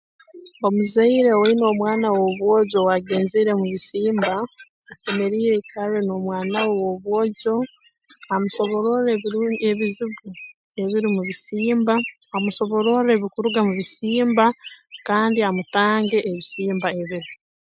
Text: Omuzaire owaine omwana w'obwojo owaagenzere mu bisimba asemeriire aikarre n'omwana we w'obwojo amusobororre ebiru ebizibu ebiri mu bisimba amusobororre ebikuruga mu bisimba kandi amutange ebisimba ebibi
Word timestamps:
Omuzaire 0.67 1.29
owaine 1.37 1.63
omwana 1.71 2.07
w'obwojo 2.17 2.75
owaagenzere 2.79 3.51
mu 3.59 3.65
bisimba 3.73 4.31
asemeriire 4.91 5.53
aikarre 5.57 5.99
n'omwana 6.03 6.57
we 6.67 6.73
w'obwojo 6.81 7.53
amusobororre 8.33 9.09
ebiru 9.23 9.37
ebizibu 9.69 10.29
ebiri 10.81 11.07
mu 11.15 11.21
bisimba 11.29 11.95
amusobororre 12.35 13.11
ebikuruga 13.13 13.59
mu 13.67 13.71
bisimba 13.79 14.45
kandi 15.07 15.39
amutange 15.49 16.17
ebisimba 16.29 16.87
ebibi 17.01 17.31